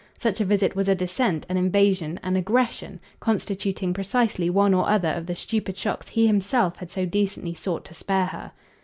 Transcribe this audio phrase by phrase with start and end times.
[0.17, 5.09] Such a visit was a descent, an invasion, an aggression, constituting precisely one or other
[5.13, 8.51] of the stupid shocks he himself had so decently sought to spare her.